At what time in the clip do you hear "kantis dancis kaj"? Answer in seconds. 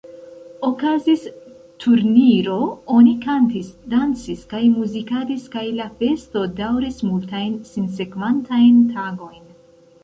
3.27-4.63